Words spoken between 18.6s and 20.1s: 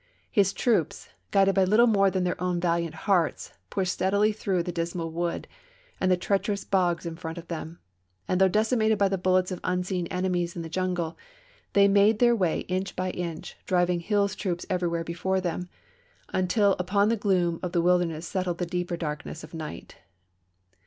chap. xiv. deeper darkness of night.